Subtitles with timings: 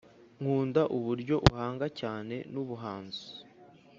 [0.39, 3.25] nkunda uburyo uhanga cyane nubuhanzi